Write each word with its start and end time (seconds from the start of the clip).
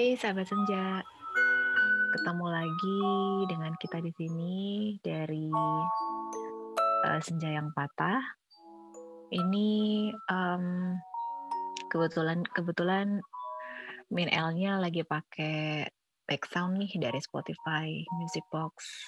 Hai 0.00 0.16
sahabat 0.16 0.48
senja, 0.48 1.04
ketemu 2.16 2.46
lagi 2.48 3.04
dengan 3.52 3.76
kita 3.76 4.00
di 4.00 4.08
sini 4.16 4.56
dari 5.04 5.44
uh, 7.04 7.20
senja 7.20 7.52
yang 7.52 7.68
patah. 7.76 8.16
Ini 9.28 9.68
um, 10.24 10.96
kebetulan 11.92 12.48
kebetulan 12.48 13.20
Min 14.08 14.32
L-nya 14.32 14.80
lagi 14.80 15.04
pakai 15.04 15.84
background 16.24 16.80
nih 16.80 16.96
dari 16.96 17.20
Spotify 17.20 18.00
Music 18.16 18.48
Box. 18.48 19.04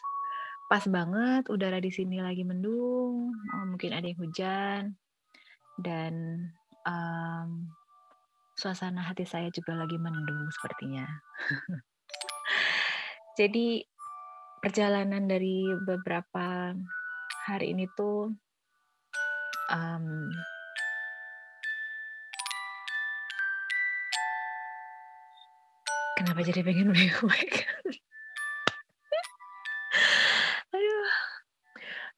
Pas 0.69 0.85
banget 0.85 1.49
udara 1.49 1.81
di 1.81 1.89
sini 1.89 2.21
lagi 2.21 2.45
mendung, 2.45 3.33
oh, 3.33 3.65
mungkin 3.65 3.97
ada 3.97 4.05
yang 4.05 4.21
hujan 4.21 4.93
dan 5.81 6.13
um, 6.85 7.81
suasana 8.63 9.03
hati 9.03 9.27
saya 9.27 9.51
juga 9.51 9.75
lagi 9.75 9.99
mendung 9.99 10.47
sepertinya. 10.55 11.03
Jadi 13.39 13.83
perjalanan 14.63 15.27
dari 15.27 15.67
beberapa 15.83 16.71
hari 17.43 17.75
ini 17.75 17.91
tuh 17.99 18.31
um, 19.67 20.07
kenapa 26.15 26.47
jadi 26.47 26.63
pengen 26.63 26.93
mewek? 26.95 27.67
Aduh, 30.71 31.11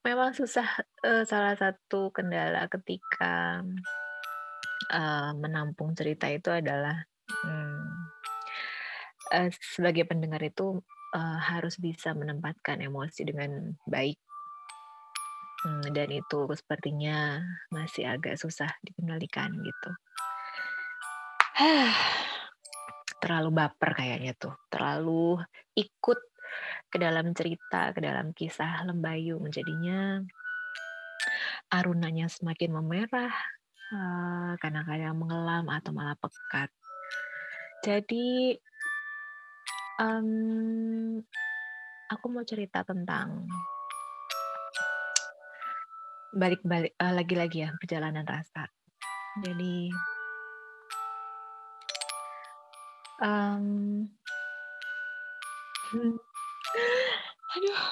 memang 0.04 0.36
susah. 0.36 0.68
Uh, 1.00 1.24
salah 1.24 1.56
satu 1.56 2.12
kendala 2.12 2.68
ketika 2.68 3.64
uh, 4.90 5.32
menampung 5.36 5.96
cerita 5.96 6.28
itu 6.28 6.50
adalah 6.50 7.04
hmm, 7.44 7.84
uh, 9.32 9.50
sebagai 9.60 10.04
pendengar 10.08 10.42
itu 10.44 10.82
uh, 11.14 11.38
harus 11.40 11.78
bisa 11.78 12.12
menempatkan 12.12 12.82
emosi 12.82 13.22
dengan 13.24 13.72
baik. 13.86 14.18
Hmm, 15.64 15.86
dan 15.96 16.12
itu 16.12 16.44
sepertinya 16.52 17.40
masih 17.72 18.04
agak 18.04 18.36
susah 18.36 18.68
dikendalikan 18.84 19.48
gitu. 19.64 19.90
Terlalu 23.22 23.50
baper 23.56 23.90
kayaknya 23.96 24.36
tuh. 24.36 24.52
Terlalu 24.68 25.40
ikut 25.72 26.20
ke 26.92 26.96
dalam 27.00 27.32
cerita 27.32 27.96
ke 27.96 28.04
dalam 28.04 28.36
kisah 28.36 28.84
Lembayu. 28.84 29.40
Menjadinya 29.40 30.20
arunanya 31.72 32.28
semakin 32.28 32.76
memerah 32.76 33.32
kadang-kadang 34.58 35.16
mengelam 35.18 35.68
atau 35.68 35.90
malah 35.92 36.16
pekat. 36.16 36.70
Jadi, 37.84 38.56
um, 40.00 41.20
aku 42.08 42.26
mau 42.32 42.44
cerita 42.46 42.80
tentang 42.82 43.44
balik-balik 46.34 46.96
uh, 46.98 47.14
lagi-lagi 47.14 47.68
ya 47.68 47.70
perjalanan 47.78 48.26
rasa. 48.26 48.66
Jadi, 49.44 49.90
um, 53.22 54.08
aduh. 57.54 57.84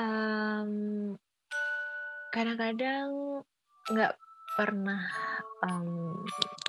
Um, 0.00 1.20
kadang-kadang 2.30 3.42
nggak 3.90 4.14
pernah 4.54 5.02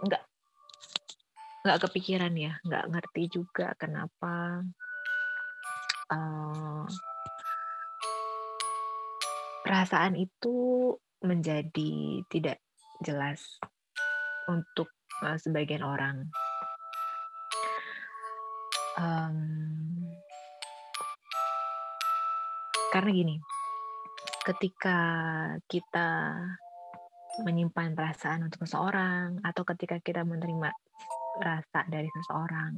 nggak 0.01 0.23
nggak 1.61 1.79
kepikiran 1.85 2.33
ya 2.33 2.57
nggak 2.65 2.89
ngerti 2.89 3.23
juga 3.29 3.77
kenapa 3.77 4.65
uh, 6.09 6.83
perasaan 9.61 10.17
itu 10.17 10.91
menjadi 11.21 12.25
tidak 12.33 12.57
jelas 13.05 13.61
untuk 14.49 14.89
uh, 15.21 15.37
sebagian 15.37 15.85
orang. 15.85 16.25
Um, 18.97 19.37
karena 22.91 23.09
gini 23.15 23.35
ketika 24.41 24.99
kita 25.69 26.09
menyimpan 27.45 27.95
perasaan 27.95 28.49
untuk 28.49 28.65
seseorang 28.67 29.39
atau 29.45 29.63
ketika 29.63 30.01
kita 30.03 30.25
menerima 30.25 30.73
rasa 31.39 31.87
dari 31.87 32.09
seseorang 32.11 32.75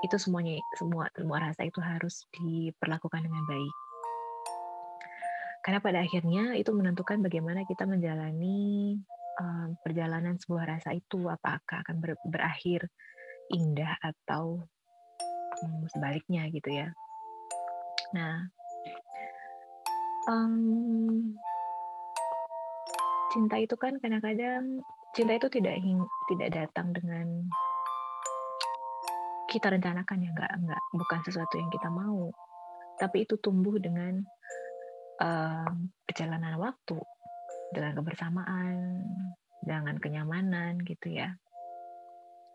itu 0.00 0.16
semuanya 0.16 0.58
semua 0.74 1.06
semua 1.12 1.38
rasa 1.38 1.62
itu 1.68 1.78
harus 1.78 2.24
diperlakukan 2.32 3.20
dengan 3.20 3.44
baik. 3.44 3.74
Karena 5.60 5.78
pada 5.84 6.00
akhirnya 6.00 6.56
itu 6.56 6.72
menentukan 6.72 7.20
bagaimana 7.20 7.68
kita 7.68 7.84
menjalani 7.84 8.96
um, 9.36 9.76
perjalanan 9.84 10.40
sebuah 10.40 10.64
rasa 10.76 10.96
itu. 10.96 11.28
Apakah 11.28 11.84
akan 11.84 12.00
ber, 12.00 12.16
berakhir 12.24 12.88
indah 13.52 13.92
atau 14.00 14.64
um, 15.60 15.84
sebaliknya 15.92 16.48
gitu 16.48 16.72
ya. 16.72 16.88
Nah 18.16 18.48
um, 20.30 20.54
cinta 23.34 23.56
itu 23.58 23.74
kan 23.74 23.98
kadang-kadang 23.98 24.82
cinta 25.14 25.34
itu 25.34 25.48
tidak 25.50 25.82
tidak 26.30 26.48
datang 26.54 26.94
dengan 26.94 27.26
kita 29.50 29.74
rencanakan 29.74 30.22
ya 30.22 30.30
nggak 30.30 30.52
nggak 30.62 30.82
bukan 30.94 31.20
sesuatu 31.26 31.58
yang 31.58 31.70
kita 31.74 31.90
mau. 31.90 32.30
Tapi 33.02 33.26
itu 33.26 33.34
tumbuh 33.42 33.74
dengan 33.82 34.22
uh, 35.18 35.72
perjalanan 36.06 36.54
waktu 36.62 36.98
dengan 37.74 37.98
kebersamaan 37.98 38.74
dengan 39.66 39.98
kenyamanan 39.98 40.78
gitu 40.86 41.10
ya. 41.10 41.34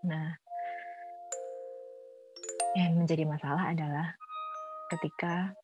Nah 0.08 0.40
yang 2.76 3.00
menjadi 3.00 3.24
masalah 3.28 3.72
adalah 3.72 4.16
ketika 4.92 5.56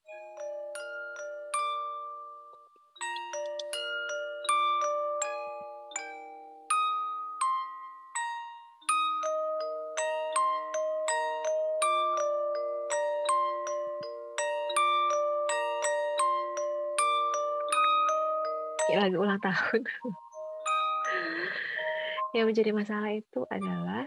kayak 18.92 19.08
lagi 19.08 19.16
ulang 19.16 19.40
tahun. 19.40 19.82
Yang 22.36 22.46
menjadi 22.52 22.72
masalah 22.76 23.12
itu 23.16 23.48
adalah 23.48 24.04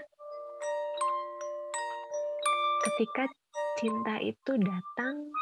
ketika 2.84 3.24
cinta 3.80 4.20
itu 4.20 4.52
datang 4.60 5.32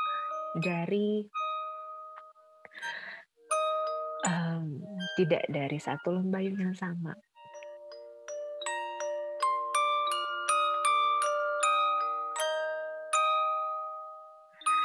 dari 0.63 1.27
um, 4.31 4.79
tidak 5.19 5.43
dari 5.51 5.79
satu 5.83 6.23
lembayung 6.23 6.63
yang 6.63 6.79
sama. 6.79 7.19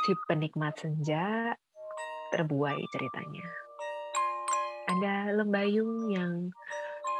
Si 0.02 0.18
penikmat 0.26 0.74
senja 0.82 1.54
terbuai 2.34 2.82
ceritanya 2.90 3.67
ada 4.88 5.36
lembayung 5.36 6.08
yang 6.10 6.52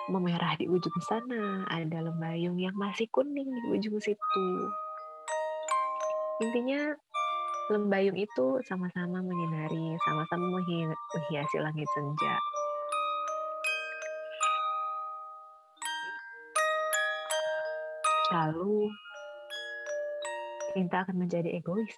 memerah 0.08 0.56
di 0.56 0.72
ujung 0.72 1.00
sana, 1.04 1.68
ada 1.68 2.00
lembayung 2.00 2.56
yang 2.56 2.72
masih 2.80 3.12
kuning 3.12 3.48
di 3.52 3.68
ujung 3.76 4.00
situ. 4.00 4.48
Intinya 6.40 6.96
lembayung 7.68 8.16
itu 8.16 8.64
sama-sama 8.64 9.20
menyinari, 9.20 10.00
sama-sama 10.08 10.48
menghiasi 10.48 11.60
langit 11.60 11.88
senja. 11.92 12.36
Lalu 18.32 18.88
cinta 20.72 21.04
akan 21.04 21.28
menjadi 21.28 21.52
egois. 21.60 21.96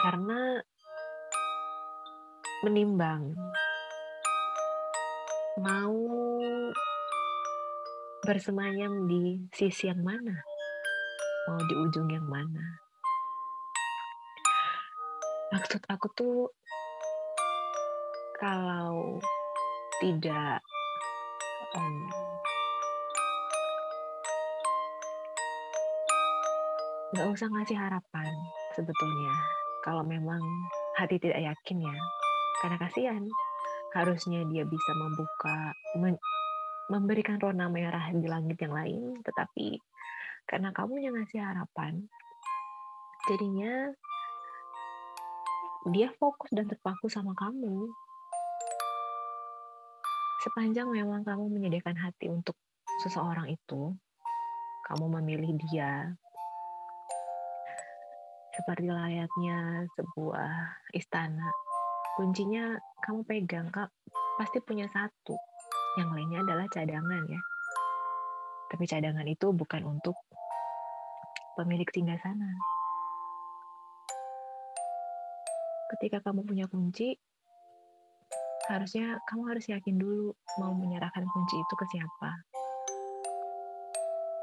Karena 0.00 0.62
menimbang. 2.66 3.38
Mau 5.62 5.98
bersemayam 8.26 9.06
di 9.06 9.46
sisi 9.54 9.86
yang 9.86 10.02
mana, 10.02 10.34
mau 11.46 11.58
di 11.62 11.74
ujung 11.78 12.10
yang 12.10 12.26
mana. 12.26 12.82
Maksud 15.54 15.82
aku 15.86 16.06
tuh 16.18 16.38
kalau 18.38 19.22
tidak 20.02 20.58
hmm, 21.74 22.06
nggak 27.14 27.26
usah 27.34 27.48
ngasih 27.50 27.78
harapan 27.78 28.30
sebetulnya. 28.74 29.34
Kalau 29.86 30.02
memang 30.02 30.42
hati 30.98 31.22
tidak 31.22 31.54
yakin 31.54 31.86
ya 31.86 31.96
karena 32.62 32.76
kasihan. 32.80 33.24
Harusnya 33.88 34.44
dia 34.52 34.68
bisa 34.68 34.92
membuka 34.92 35.72
memberikan 36.92 37.40
rona 37.40 37.72
merah 37.72 38.12
di 38.12 38.28
langit 38.28 38.60
yang 38.60 38.76
lain 38.76 39.20
tetapi 39.24 39.80
karena 40.48 40.72
kamu 40.72 41.04
yang 41.04 41.16
ngasih 41.16 41.40
harapan 41.40 42.08
jadinya 43.28 43.92
dia 45.92 46.08
fokus 46.16 46.48
dan 46.52 46.68
terpaku 46.68 47.08
sama 47.08 47.32
kamu. 47.36 47.88
Sepanjang 50.44 50.88
memang 50.88 51.24
kamu 51.24 51.48
menyediakan 51.48 51.96
hati 51.96 52.28
untuk 52.28 52.56
seseorang 53.04 53.52
itu 53.52 53.92
kamu 54.88 55.20
memilih 55.20 55.52
dia 55.68 56.12
seperti 58.56 58.90
layaknya 58.90 59.86
sebuah 59.94 60.50
istana 60.96 61.46
kuncinya 62.18 62.74
kamu 63.06 63.22
pegang 63.22 63.70
kak. 63.70 63.94
Pasti 64.34 64.58
punya 64.58 64.90
satu. 64.90 65.38
Yang 65.94 66.08
lainnya 66.18 66.38
adalah 66.42 66.66
cadangan 66.66 67.22
ya. 67.30 67.38
Tapi 68.74 68.84
cadangan 68.90 69.22
itu 69.30 69.54
bukan 69.54 69.86
untuk 69.86 70.18
pemilik 71.54 71.86
singgah 71.86 72.18
sana. 72.18 72.50
Ketika 75.94 76.18
kamu 76.26 76.42
punya 76.42 76.66
kunci 76.66 77.14
harusnya 78.68 79.16
kamu 79.24 79.48
harus 79.48 79.64
yakin 79.70 79.96
dulu 79.96 80.36
mau 80.60 80.74
menyerahkan 80.74 81.22
kunci 81.22 81.54
itu 81.54 81.74
ke 81.78 81.86
siapa. 81.94 82.30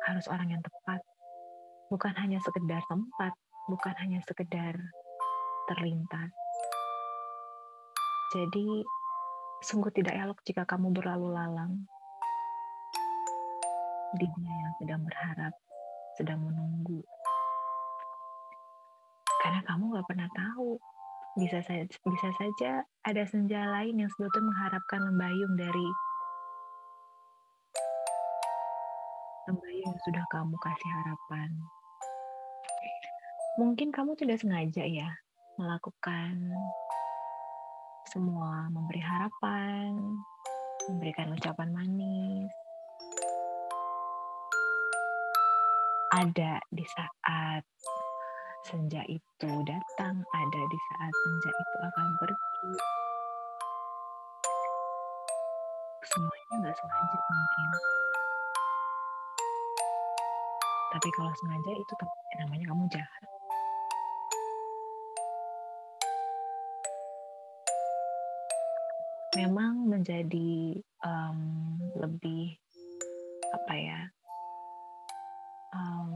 Harus 0.07 0.25
orang 0.31 0.55
yang 0.55 0.63
tepat. 0.63 1.03
Bukan 1.91 2.15
hanya 2.15 2.39
sekedar 2.39 2.81
tempat 2.87 3.35
bukan 3.65 3.93
hanya 3.97 4.21
sekedar 4.25 4.77
terlintas 5.65 6.44
jadi, 8.33 8.81
sungguh 9.61 9.93
tidak 9.93 10.17
elok 10.17 10.39
jika 10.41 10.65
kamu 10.65 10.89
berlalu 10.93 11.29
lalang 11.29 11.85
di 14.15 14.25
dunia 14.25 14.55
yang 14.55 14.73
sedang 14.81 15.01
berharap, 15.03 15.53
sedang 16.17 16.39
menunggu. 16.41 17.03
Karena 19.43 19.61
kamu 19.67 19.83
gak 19.99 20.07
pernah 20.09 20.29
tahu, 20.33 20.79
bisa 21.35 21.59
saja, 21.61 21.85
bisa 21.85 22.29
saja 22.39 22.71
ada 23.03 23.23
senja 23.27 23.67
lain 23.67 23.99
yang 23.99 24.09
sebetulnya 24.15 24.49
mengharapkan 24.55 25.03
lembayung 25.03 25.53
dari 25.59 25.87
lembayung 29.45 29.85
yang 29.93 29.99
sudah 30.07 30.25
kamu 30.31 30.55
kasih 30.57 30.91
harapan. 31.03 31.49
Mungkin 33.61 33.93
kamu 33.93 34.17
tidak 34.17 34.41
sengaja 34.41 34.83
ya 34.87 35.11
melakukan 35.55 36.55
semua 38.15 38.71
memberi 38.71 39.03
harapan, 39.03 39.91
memberikan 40.87 41.35
ucapan 41.35 41.67
manis. 41.75 42.47
Ada 46.15 46.63
di 46.71 46.85
saat 46.95 47.67
senja 48.71 49.03
itu 49.11 49.51
datang, 49.67 50.23
ada 50.31 50.61
di 50.71 50.79
saat 50.79 51.11
senja 51.11 51.49
itu 51.51 51.75
akan 51.91 52.07
pergi. 52.23 52.71
Semuanya 56.07 56.53
nggak 56.63 56.75
sengaja 56.79 57.17
mungkin. 57.19 57.69
Tapi 60.95 61.07
kalau 61.19 61.31
sengaja 61.35 61.71
itu 61.75 61.93
namanya 62.39 62.65
kamu 62.71 62.83
jahat. 62.95 63.34
Memang 69.35 69.91
menjadi 69.91 70.79
um, 71.03 71.39
lebih 71.99 72.55
apa 73.51 73.73
ya 73.75 73.99
um, 75.75 76.11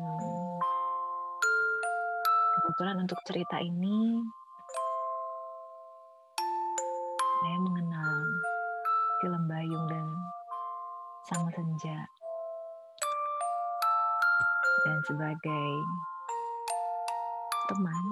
kebetulan 2.64 3.04
untuk 3.04 3.20
cerita 3.28 3.60
ini 3.60 4.24
saya 7.40 7.58
mengenal 7.64 8.16
si 9.20 9.26
Lembayung 9.28 9.86
dan 9.92 10.08
Sang 11.28 11.48
Senja. 11.52 12.00
Dan 14.88 14.98
sebagai 15.08 15.70
teman 17.68 18.04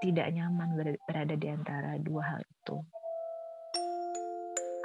tidak 0.00 0.32
nyaman 0.32 0.80
berada 1.04 1.36
di 1.36 1.48
antara 1.52 2.00
dua 2.00 2.22
hal 2.24 2.40
itu. 2.40 2.76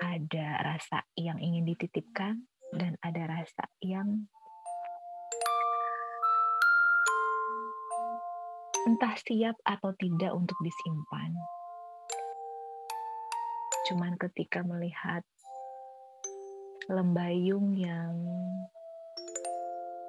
Ada 0.04 0.48
rasa 0.60 1.08
yang 1.16 1.40
ingin 1.40 1.64
dititipkan 1.72 2.44
dan 2.76 3.00
ada 3.00 3.24
rasa 3.32 3.64
yang 3.80 4.28
entah 8.86 9.16
siap 9.18 9.56
atau 9.64 9.96
tidak 9.96 10.36
untuk 10.36 10.60
disimpan. 10.62 11.32
Cuman 13.88 14.14
ketika 14.20 14.62
melihat 14.68 15.24
lembayung 16.92 17.74
yang 17.74 18.14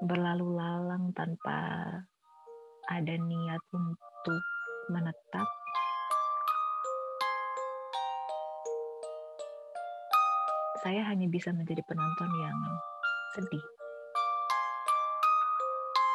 berlalu 0.05 0.61
lalang 0.61 1.09
tanpa 1.17 1.89
ada 2.91 3.15
niat 3.17 3.63
untuk 3.73 4.43
menetap. 4.87 5.49
Saya 10.87 11.03
hanya 11.11 11.27
bisa 11.27 11.51
menjadi 11.51 11.83
penonton 11.83 12.31
yang 12.39 12.59
sedih. 13.35 13.67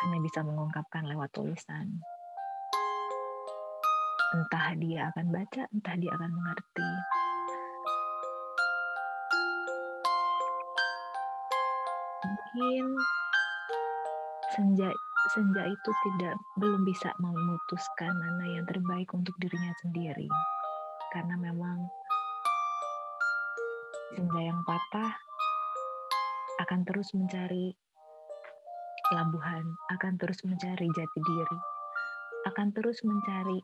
Hanya 0.07 0.19
bisa 0.23 0.39
mengungkapkan 0.47 1.03
lewat 1.12 1.29
tulisan. 1.35 2.00
Entah 4.31 4.71
dia 4.79 5.11
akan 5.11 5.28
baca 5.28 5.68
entah 5.75 5.95
dia 5.99 6.11
akan 6.16 6.31
mengerti. 6.31 6.90
Mungkin 12.23 12.85
senja 14.56 14.90
senja 15.30 15.69
itu 15.69 15.92
tidak 16.09 16.35
belum 16.57 16.81
bisa 16.81 17.13
memutuskan 17.21 18.09
mana 18.09 18.57
yang 18.57 18.66
terbaik 18.66 19.13
untuk 19.13 19.37
dirinya 19.37 19.69
sendiri. 19.85 20.25
Karena 21.13 21.37
memang 21.37 21.85
senja 24.18 24.42
yang 24.42 24.66
patah 24.66 25.13
akan 26.66 26.81
terus 26.90 27.13
mencari 27.13 27.69
labuhan, 29.13 29.66
akan 29.94 30.13
terus 30.18 30.42
mencari 30.42 30.87
jati 30.90 31.19
diri, 31.21 31.59
akan 32.49 32.68
terus 32.73 32.97
mencari 33.06 33.59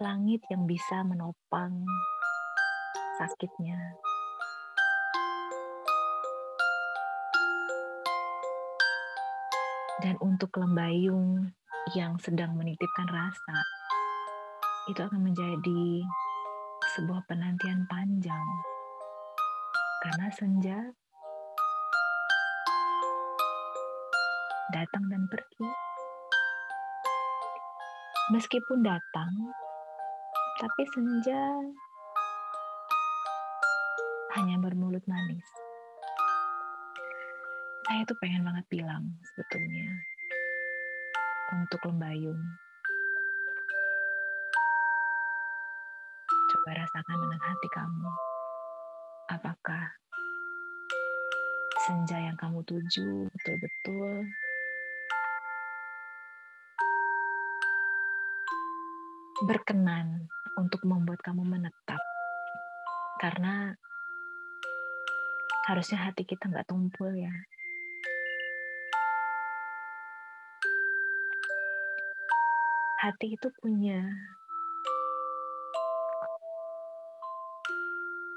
langit 0.00 0.44
yang 0.52 0.68
bisa 0.68 1.02
menopang 1.04 1.84
sakitnya, 3.16 3.96
Dan 9.96 10.20
untuk 10.20 10.52
lembayung 10.60 11.48
yang 11.96 12.20
sedang 12.20 12.52
menitipkan 12.52 13.08
rasa, 13.08 13.58
itu 14.92 15.00
akan 15.00 15.24
menjadi 15.24 16.04
sebuah 16.92 17.24
penantian 17.24 17.88
panjang. 17.88 18.48
Karena 20.04 20.28
senja 20.36 20.78
datang 24.76 25.04
dan 25.08 25.24
pergi. 25.32 25.68
Meskipun 28.36 28.84
datang, 28.84 29.32
tapi 30.60 30.82
senja 30.92 31.40
hanya 34.36 34.60
bermulut 34.60 35.00
manis 35.08 35.65
saya 37.86 38.02
tuh 38.02 38.18
pengen 38.18 38.42
banget 38.42 38.66
bilang 38.66 39.14
sebetulnya 39.22 39.86
untuk 41.54 41.78
lembayung. 41.86 42.42
Coba 46.50 46.82
rasakan 46.82 47.18
dengan 47.22 47.40
hati 47.46 47.68
kamu. 47.70 48.10
Apakah 49.30 49.84
senja 51.86 52.18
yang 52.18 52.34
kamu 52.34 52.66
tuju 52.66 53.30
betul-betul 53.30 54.34
berkenan 59.46 60.26
untuk 60.58 60.82
membuat 60.82 61.22
kamu 61.22 61.46
menetap. 61.46 62.02
Karena 63.22 63.70
harusnya 65.70 66.10
hati 66.10 66.26
kita 66.26 66.50
nggak 66.50 66.66
tumpul 66.66 67.14
ya. 67.14 67.30
Hati 72.96 73.36
itu 73.36 73.48
punya 73.60 74.00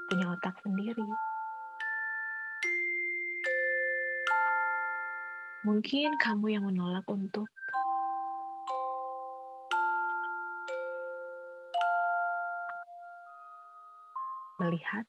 punya 0.04 0.36
otak 0.36 0.52
sendiri. 0.60 1.00
Mungkin 5.64 6.20
kamu 6.20 6.60
yang 6.60 6.68
menolak 6.68 7.08
untuk 7.08 7.48
melihat 14.60 15.08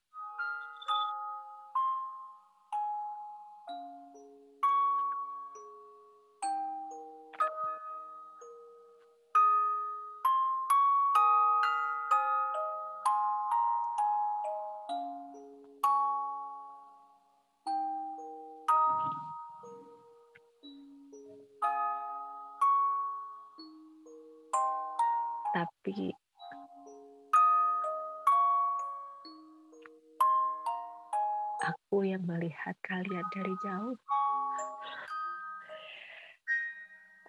aku 31.62 32.02
yang 32.02 32.26
melihat 32.26 32.74
kalian 32.82 33.26
dari 33.30 33.54
jauh. 33.62 33.98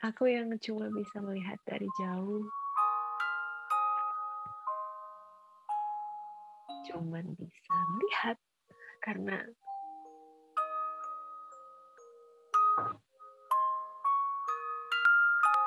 Aku 0.03 0.27
yang 0.27 0.51
cuma 0.59 0.91
bisa 0.91 1.23
melihat 1.23 1.61
dari 1.69 1.87
jauh. 2.01 2.43
Cuman 6.91 7.25
bisa 7.39 7.77
melihat 7.95 8.37
karena 8.99 9.39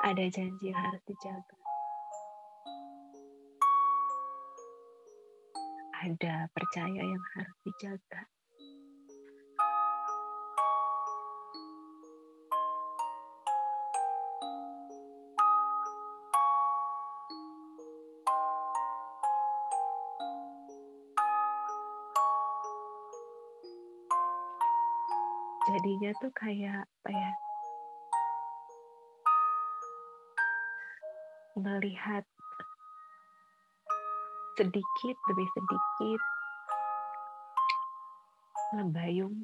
ada 0.04 0.24
janji 0.28 0.68
yang 0.68 0.76
harus 0.76 1.02
dijaga. 1.08 1.56
Ada 5.96 6.52
percaya 6.52 7.00
yang 7.00 7.24
harus 7.34 7.56
dijaga. 7.64 8.35
Jadinya 25.66 26.14
tuh 26.22 26.30
kayak 26.30 26.86
apa 26.86 27.10
ya 27.10 27.32
melihat 31.58 32.22
sedikit 34.54 35.16
demi 35.26 35.46
sedikit 35.50 36.20
lembayung 38.78 39.36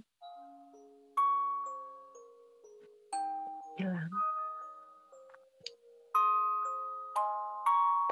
hilang. 3.83 4.13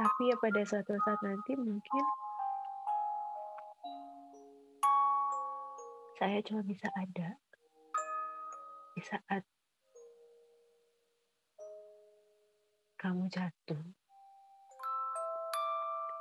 Tapi 0.01 0.23
ya 0.33 0.37
pada 0.41 0.63
suatu 0.67 0.97
saat 1.07 1.21
nanti 1.23 1.53
mungkin 1.55 2.05
saya 6.19 6.43
cuma 6.43 6.67
bisa 6.67 6.91
ada 6.99 7.39
di 8.95 9.03
saat 9.07 9.43
kamu 13.01 13.31
jatuh, 13.33 13.81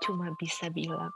cuma 0.05 0.31
bisa 0.39 0.71
bilang, 0.71 1.11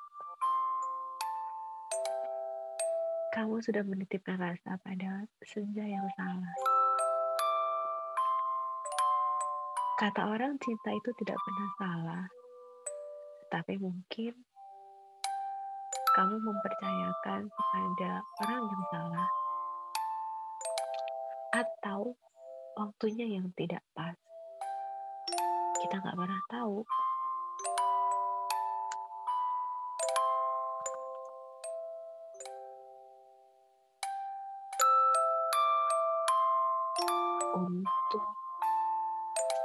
kamu 3.32 3.64
sudah 3.64 3.86
menitipkan 3.86 4.36
rasa 4.42 4.76
pada 4.82 5.24
senja 5.46 5.86
yang 5.86 6.04
salah. 6.20 6.56
Kata 10.02 10.22
orang 10.36 10.60
cinta 10.60 10.90
itu 10.92 11.10
tidak 11.24 11.38
pernah 11.38 11.70
salah, 11.80 12.24
tapi 13.54 13.80
mungkin 13.80 14.34
kamu 16.18 16.36
mempercayakan 16.44 17.42
kepada 17.48 18.12
orang 18.44 18.64
yang 18.68 18.84
salah 18.92 19.30
atau 21.54 22.18
waktunya 22.74 23.38
yang 23.38 23.54
tidak 23.54 23.86
pas. 23.94 24.18
Kita 25.86 26.02
nggak 26.02 26.18
pernah 26.18 26.42
tahu. 26.50 26.82
Untuk 37.54 38.26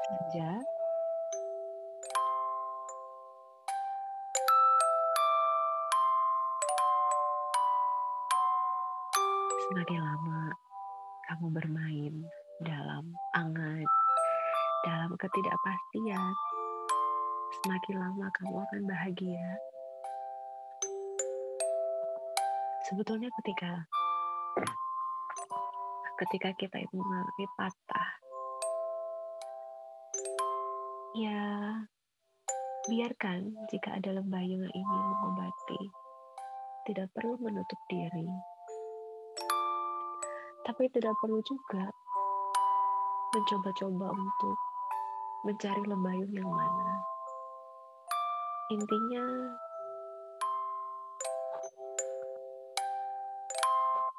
saja 0.08 0.60
semakin 9.68 10.00
lama 10.04 10.67
kamu 11.28 11.52
bermain 11.52 12.14
dalam 12.64 13.12
angan, 13.36 13.84
dalam 14.80 15.12
ketidakpastian, 15.20 16.32
semakin 17.60 17.96
lama 18.00 18.26
kamu 18.32 18.56
akan 18.56 18.82
bahagia. 18.88 19.48
Sebetulnya 22.88 23.28
ketika 23.28 23.84
ketika 26.24 26.48
kita 26.56 26.76
itu 26.80 26.96
mengalami 26.96 27.46
patah, 27.60 28.10
ya 31.12 31.44
biarkan 32.88 33.52
jika 33.68 34.00
ada 34.00 34.16
lembayung 34.16 34.64
yang 34.64 34.72
ingin 34.72 35.02
mengobati, 35.12 35.82
tidak 36.88 37.12
perlu 37.12 37.36
menutup 37.36 37.76
diri 37.92 38.32
tapi 40.68 40.84
tidak 40.92 41.16
perlu 41.24 41.40
juga 41.48 41.88
mencoba-coba 43.32 44.12
untuk 44.12 44.56
mencari 45.48 45.80
lembayung 45.88 46.28
yang 46.36 46.44
mana. 46.44 46.92
Intinya, 48.68 49.24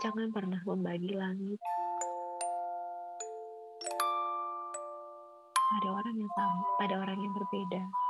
jangan 0.01 0.33
pernah 0.33 0.57
membagi 0.65 1.13
langit 1.13 1.61
pada 5.69 5.87
orang 6.01 6.15
yang 6.17 6.31
sama, 6.33 6.65
pada 6.81 6.95
orang 6.97 7.17
yang 7.21 7.33
berbeda. 7.37 8.08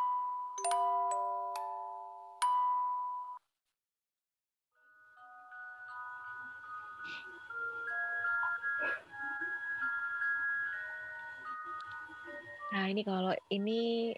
Ini 12.89 13.05
kalau 13.05 13.37
ini 13.53 14.09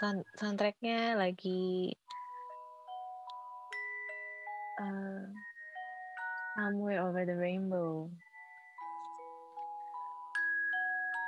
sound 0.00 0.24
soundtracknya 0.40 1.12
lagi 1.12 1.92
uh, 4.80 5.28
Somewhere 6.56 7.04
Over 7.04 7.28
the 7.28 7.36
Rainbow. 7.36 8.08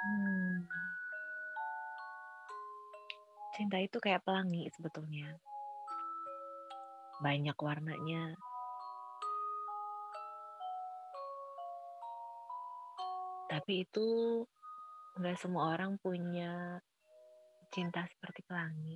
Hmm. 0.09 0.65
Cinta 3.53 3.77
itu 3.85 4.01
kayak 4.01 4.25
pelangi 4.25 4.73
sebetulnya. 4.73 5.37
Banyak 7.21 7.61
warnanya. 7.61 8.41
Tapi 13.53 13.85
itu 13.85 14.09
nggak 15.19 15.35
semua 15.35 15.75
orang 15.75 15.99
punya 15.99 16.79
cinta 17.75 18.07
seperti 18.07 18.47
pelangi 18.47 18.95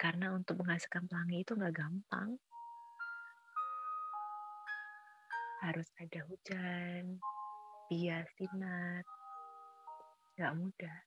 Karena 0.00 0.32
untuk 0.32 0.60
menghasilkan 0.64 1.04
pelangi 1.08 1.44
itu 1.44 1.52
nggak 1.52 1.76
gampang. 1.76 2.40
Harus 5.60 5.92
ada 6.00 6.24
hujan, 6.24 7.20
bias 7.92 8.24
sinar, 8.40 9.04
nggak 10.40 10.56
mudah. 10.56 10.98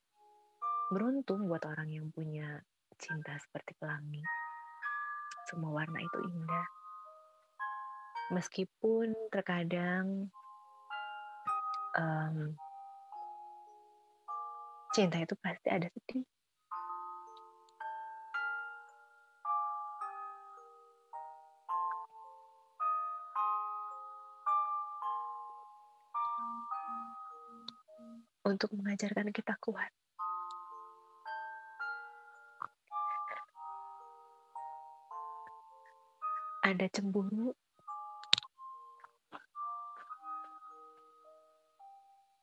Beruntung 0.94 1.50
buat 1.50 1.66
orang 1.66 1.90
yang 1.90 2.14
punya 2.14 2.62
cinta 3.02 3.34
seperti 3.42 3.74
pelangi. 3.82 4.22
Semua 5.50 5.74
warna 5.74 5.98
itu 5.98 6.18
indah. 6.30 6.68
Meskipun 8.30 9.10
terkadang 9.34 10.30
um, 11.98 12.54
cinta 14.94 15.18
itu 15.18 15.34
pasti 15.42 15.74
ada 15.74 15.90
sedih. 15.90 16.22
Untuk 28.46 28.70
mengajarkan 28.78 29.34
kita 29.34 29.58
kuat. 29.58 29.90
Ada 36.64 36.86
cemburu, 36.94 37.50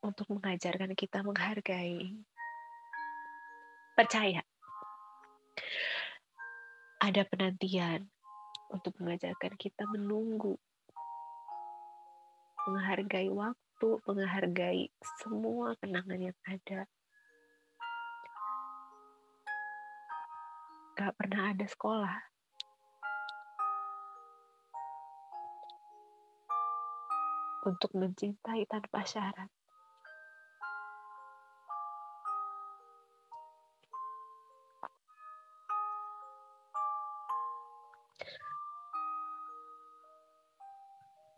untuk 0.03 0.27
mengajarkan 0.35 0.91
kita 0.97 1.23
menghargai 1.23 2.19
percaya 4.01 4.41
ada 6.97 7.21
penantian 7.29 8.09
untuk 8.73 8.97
mengajarkan 8.97 9.53
kita 9.61 9.85
menunggu, 9.93 10.57
menghargai 12.65 13.29
waktu, 13.29 13.89
menghargai 14.09 14.89
semua 15.21 15.77
kenangan 15.77 16.17
yang 16.17 16.37
ada. 16.49 16.89
Gak 20.97 21.13
pernah 21.13 21.53
ada 21.53 21.65
sekolah. 21.69 22.17
Untuk 27.69 27.93
mencintai 27.93 28.65
tanpa 28.65 29.05
syarat. 29.05 29.60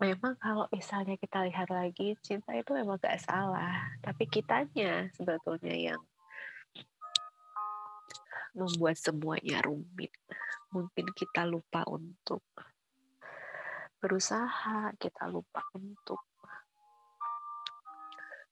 Memang 0.03 0.36
kalau 0.36 0.67
misalnya 0.67 1.15
kita 1.15 1.48
lihat 1.48 1.72
lagi 1.72 2.19
cinta 2.19 2.51
itu 2.51 2.75
memang 2.75 3.00
gak 3.00 3.24
salah. 3.24 3.95
Tapi 4.03 4.27
kitanya 4.27 5.07
sebetulnya 5.15 5.72
yang 5.72 6.01
membuat 8.51 9.00
semuanya 9.00 9.63
rumit. 9.63 10.12
Mungkin 10.75 11.07
kita 11.15 11.48
lupa 11.48 11.88
untuk 11.88 12.43
berusaha 14.03 14.91
kita 15.00 15.31
lupa 15.31 15.63
untuk 15.72 16.19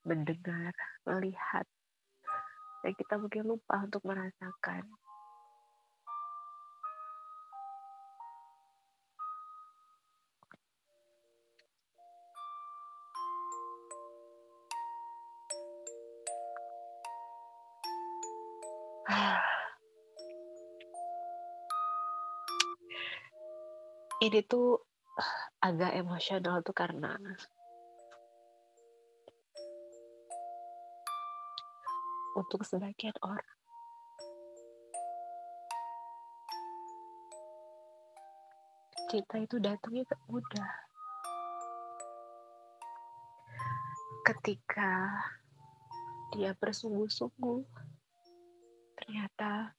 mendengar 0.08 0.72
melihat. 1.04 1.68
Dan 2.82 2.96
kita 2.96 3.20
mungkin 3.20 3.44
lupa 3.46 3.84
untuk 3.84 4.02
merasakan 4.08 4.88
ini 24.22 24.46
tuh 24.46 24.78
agak 25.68 25.98
emosional 25.98 26.62
tuh 26.62 26.78
karena 26.78 27.18
untuk 32.38 32.62
sebagian 32.64 33.18
orang. 33.26 33.58
Cinta 39.12 39.36
itu 39.44 39.60
datangnya 39.60 40.08
tak 40.08 40.22
mudah. 40.32 40.72
Ketika 44.24 44.92
dia 46.32 46.56
bersungguh-sungguh 46.56 47.60
ternyata 48.96 49.76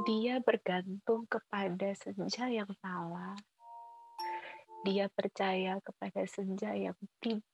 dia 0.00 0.40
bergantung 0.40 1.28
kepada 1.28 1.92
senja 1.92 2.48
yang 2.48 2.68
salah. 2.80 3.36
Dia 4.88 5.12
percaya 5.12 5.76
kepada 5.84 6.24
senja 6.24 6.72
yang 6.72 6.96
tidak. 7.20 7.44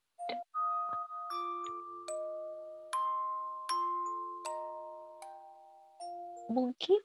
Mungkin 6.49 7.01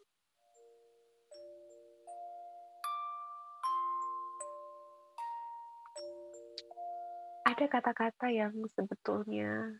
ada 7.44 7.64
kata-kata 7.68 8.33
yang 8.33 8.57
sebetulnya 8.73 9.77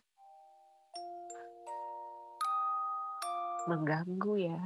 mengganggu 3.65 4.35
ya 4.37 4.61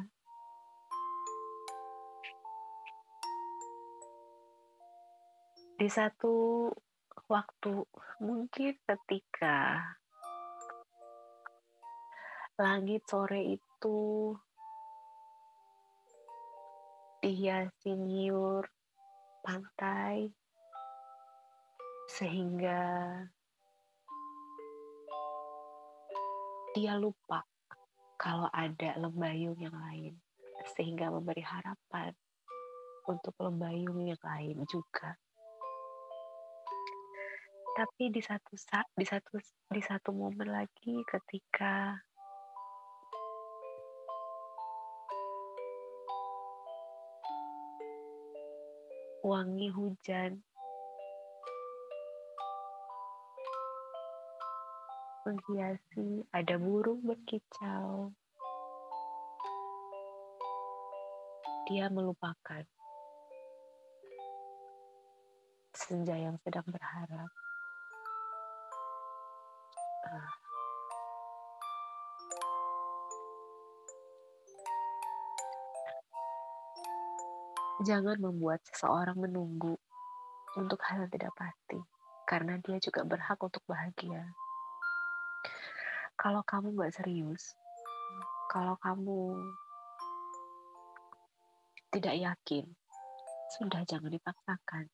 di 5.79 5.87
satu 5.87 6.67
waktu 7.31 7.87
mungkin 8.19 8.75
ketika 8.83 9.79
langit 12.59 13.07
sore 13.07 13.55
itu 13.55 14.35
dihiasi 17.23 17.95
nyiur 17.95 18.67
pantai 19.39 20.27
sehingga 22.11 22.83
dia 26.75 26.99
lupa 26.99 27.47
kalau 28.19 28.51
ada 28.51 28.99
lembayung 28.99 29.55
yang 29.55 29.79
lain 29.79 30.19
sehingga 30.75 31.07
memberi 31.07 31.39
harapan 31.39 32.11
untuk 33.07 33.31
lembayung 33.39 34.11
yang 34.11 34.19
lain 34.27 34.67
juga 34.67 35.15
tapi 37.77 38.09
di 38.09 38.21
satu 38.21 38.53
saat 38.57 38.87
di 38.97 39.05
satu 39.05 39.37
di 39.69 39.81
satu 39.81 40.09
momen 40.09 40.49
lagi 40.49 41.03
ketika 41.05 41.99
wangi 49.29 49.69
hujan. 49.69 50.41
Menghiasi 55.27 56.25
ada 56.33 56.57
burung 56.57 57.05
berkicau. 57.05 58.09
Dia 61.69 61.85
melupakan 61.93 62.65
senja 65.77 66.17
yang 66.17 66.41
sedang 66.41 66.65
berharap 66.65 67.29
Jangan 77.79 78.19
membuat 78.19 78.59
seseorang 78.67 79.15
menunggu 79.15 79.79
untuk 80.59 80.83
hal 80.83 81.07
yang 81.07 81.11
tidak 81.15 81.31
pasti, 81.31 81.79
karena 82.27 82.59
dia 82.59 82.75
juga 82.83 83.07
berhak 83.07 83.39
untuk 83.39 83.63
bahagia. 83.63 84.35
Kalau 86.19 86.43
kamu 86.43 86.75
gak 86.75 86.91
serius, 86.91 87.55
kalau 88.51 88.75
kamu 88.83 89.39
tidak 91.95 92.19
yakin, 92.19 92.65
sudah 93.55 93.87
jangan 93.87 94.11
dipaksakan. 94.11 94.91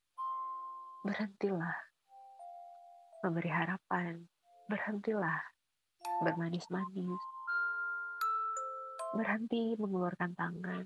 Berhentilah 1.01 1.77
memberi 3.25 3.49
harapan 3.49 4.29
berhentilah 4.65 5.41
bermanis-manis. 6.25 7.23
berhenti 9.15 9.79
mengeluarkan 9.79 10.35
tangan. 10.35 10.83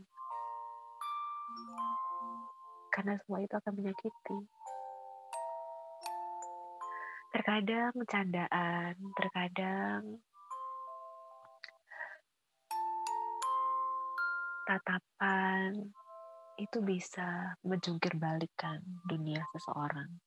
Karena 2.94 3.18
semua 3.26 3.42
itu 3.42 3.58
akan 3.58 3.74
menyakiti. 3.74 4.40
Terkadang 7.34 7.94
candaan, 8.06 8.94
terkadang 9.18 10.22
tatapan 14.70 15.74
itu 16.62 16.78
bisa 16.86 17.58
menjungkir 17.66 18.14
balikan 18.22 18.78
dunia 19.10 19.42
seseorang. 19.58 20.22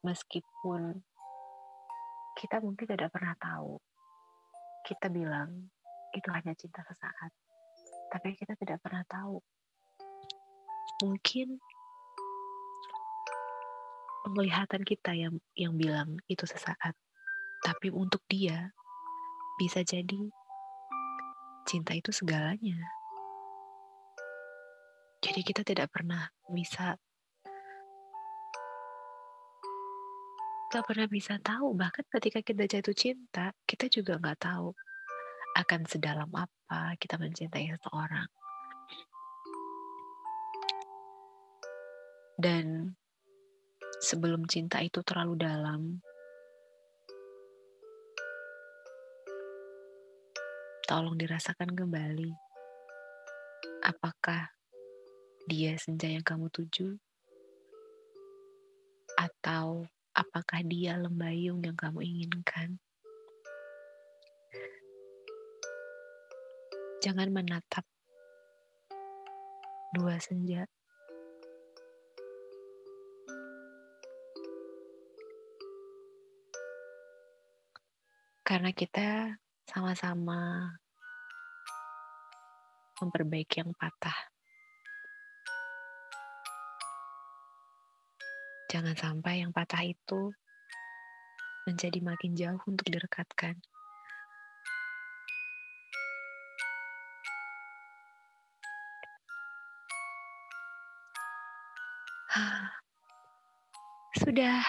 Meskipun 0.00 1.04
kita 2.38 2.62
mungkin 2.62 2.86
tidak 2.86 3.10
pernah 3.10 3.34
tahu. 3.34 3.82
Kita 4.86 5.10
bilang 5.10 5.50
itu 6.14 6.28
hanya 6.30 6.54
cinta 6.54 6.86
sesaat. 6.86 7.34
Tapi 8.14 8.38
kita 8.38 8.54
tidak 8.54 8.78
pernah 8.78 9.02
tahu. 9.10 9.42
Mungkin 11.02 11.58
penglihatan 14.22 14.86
kita 14.86 15.18
yang 15.18 15.34
yang 15.58 15.74
bilang 15.74 16.22
itu 16.30 16.46
sesaat. 16.46 16.94
Tapi 17.66 17.90
untuk 17.90 18.22
dia 18.30 18.70
bisa 19.58 19.82
jadi 19.82 20.30
cinta 21.66 21.98
itu 21.98 22.14
segalanya. 22.14 22.78
Jadi 25.18 25.42
kita 25.42 25.66
tidak 25.66 25.90
pernah 25.90 26.30
bisa 26.46 26.94
gak 30.68 30.84
pernah 30.84 31.08
bisa 31.08 31.40
tahu 31.40 31.72
bahkan 31.72 32.04
ketika 32.12 32.44
kita 32.44 32.64
jatuh 32.68 32.92
cinta 32.92 33.56
kita 33.64 33.88
juga 33.88 34.20
nggak 34.20 34.36
tahu 34.36 34.76
akan 35.58 35.80
sedalam 35.88 36.30
apa 36.36 36.94
kita 37.02 37.18
mencintai 37.18 37.72
seseorang. 37.74 38.30
Dan 42.38 42.94
sebelum 43.98 44.46
cinta 44.46 44.78
itu 44.78 45.02
terlalu 45.02 45.34
dalam 45.34 45.98
tolong 50.86 51.18
dirasakan 51.18 51.74
kembali. 51.74 52.30
Apakah 53.82 54.54
dia 55.50 55.74
senja 55.82 56.06
yang 56.06 56.22
kamu 56.22 56.46
tuju? 56.54 56.94
Atau 59.18 59.90
apakah 60.18 60.66
dia 60.66 60.98
lembayung 60.98 61.62
yang 61.62 61.78
kamu 61.78 62.02
inginkan. 62.02 62.82
Jangan 66.98 67.30
menatap 67.30 67.86
dua 69.94 70.18
senja. 70.18 70.66
Karena 78.42 78.74
kita 78.74 79.38
sama-sama 79.70 80.72
memperbaiki 82.98 83.62
yang 83.62 83.70
patah. 83.78 84.27
Jangan 88.68 88.92
sampai 89.00 89.40
yang 89.40 89.48
patah 89.48 89.80
itu 89.80 90.28
menjadi 91.64 92.04
makin 92.04 92.36
jauh 92.36 92.60
untuk 92.68 92.84
direkatkan. 92.84 93.56
Sudah 104.20 104.60